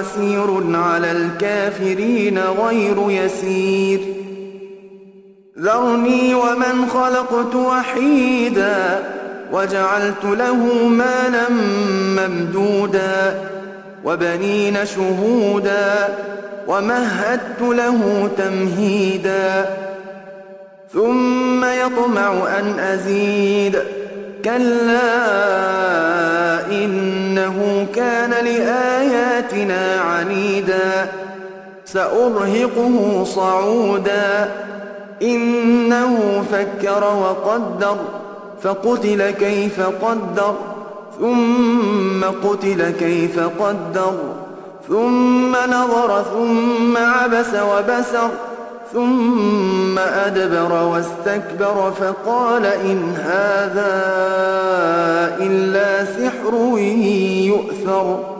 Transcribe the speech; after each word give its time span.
عسير 0.00 0.76
على 0.76 1.12
الكافرين 1.12 2.38
غير 2.38 2.96
يسير. 3.08 4.00
ذرني 5.58 6.34
ومن 6.34 6.88
خلقت 6.94 7.54
وحيدا 7.54 9.02
وجعلت 9.52 10.24
له 10.24 10.88
مالا 10.88 11.48
ممدودا 12.18 13.40
وبنين 14.04 14.86
شهودا 14.86 16.08
ومهدت 16.66 17.60
له 17.60 18.30
تمهيدا. 18.38 19.76
ثم 20.92 21.64
يطمع 21.64 22.58
أن 22.58 22.78
أزيد. 22.78 23.78
كلا 24.44 25.10
إنه 26.70 27.86
كان 27.94 28.30
لآياتنا 29.52 30.00
عنيدا 30.00 31.08
سأرهقه 31.84 33.24
صعودا. 33.24 34.50
إنه 35.22 36.44
فكر 36.52 37.04
وقدر 37.04 37.96
فقتل 38.62 39.30
كيف 39.30 39.80
قدر 39.80 40.54
ثم 41.20 42.24
قتل 42.24 42.90
كيف 42.90 43.38
قدر 43.38 44.12
ثم 44.88 45.52
نظر 45.52 46.22
ثم 46.22 46.96
عبس 46.96 47.54
وبسر 47.54 48.28
ثم 48.92 49.98
أدبر 49.98 50.72
واستكبر 50.72 51.92
فقال 52.00 52.66
إن 52.66 53.14
هذا 53.16 53.92
إلا 55.40 56.04
سحر 56.04 56.78
يؤثر. 57.46 58.39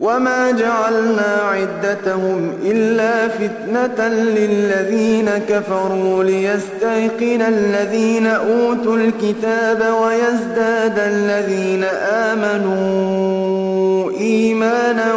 وما 0.00 0.50
جعلنا 0.50 1.40
عدتهم 1.42 2.52
إلا 2.64 3.28
فتنة 3.28 4.08
للذين 4.08 5.30
كفروا 5.48 6.24
ليستيقن 6.24 7.42
الذين 7.42 8.26
أوتوا 8.26 8.96
الكتاب 8.96 9.94
ويزداد 10.02 10.98
الذين 10.98 11.84
آمنوا 12.24 14.10
إيمانا 14.10 15.14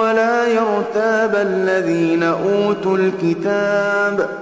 ولا 0.00 0.46
يرتاب 0.46 1.36
الذين 1.36 2.22
أوتوا 2.22 2.96
الكتاب 2.96 4.41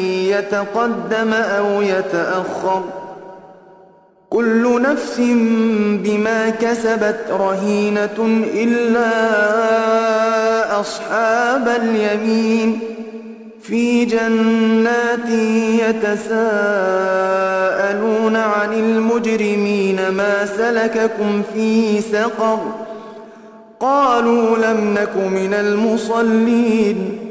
يتقدم 0.31 1.33
أو 1.33 1.81
يتأخر. 1.81 2.83
كل 4.29 4.81
نفس 4.81 5.17
بما 6.03 6.49
كسبت 6.49 7.19
رهينة 7.31 8.43
إلا 8.53 9.09
أصحاب 10.79 11.67
اليمين. 11.67 12.79
في 13.61 14.05
جنات 14.05 15.29
يتساءلون 15.79 16.35
عن 18.35 18.73
المجرمين 18.73 20.09
ما 20.09 20.45
سلككم 20.45 21.41
في 21.53 22.01
سقر. 22.01 22.59
قالوا 23.79 24.57
لم 24.57 24.93
نك 24.93 25.15
من 25.17 25.53
المصلين. 25.53 27.30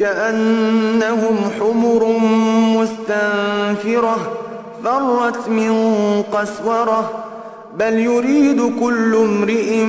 كأنهم 0.00 1.36
حمر 1.60 2.18
مستنفرة 2.78 4.16
فرت 4.84 5.48
من 5.48 5.72
قسورة 6.32 7.24
بل 7.76 7.98
يريد 7.98 8.80
كل 8.80 9.14
امرئ 9.14 9.84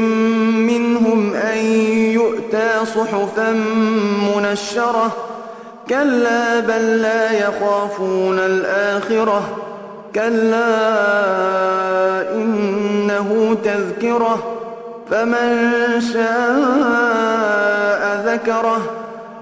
منهم 0.68 1.34
أن 1.34 1.58
يؤتى 2.14 2.70
صحفا 2.86 3.52
منشرة. 4.38 5.12
كلا 5.90 6.60
بل 6.60 7.02
لا 7.02 7.32
يخافون 7.32 8.40
الآخرة. 8.40 9.44
كلا 10.16 10.72
إنه 12.34 13.58
تذكرة. 13.64 14.58
فمن 15.12 15.72
شاء 16.14 16.32
ذكره. 18.26 19.01